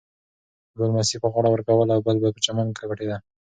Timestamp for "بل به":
2.05-2.29